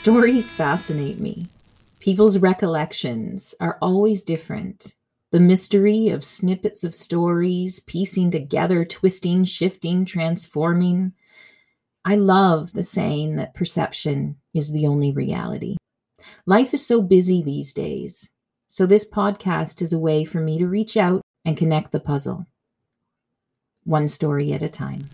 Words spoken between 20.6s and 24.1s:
to reach out and connect the puzzle, one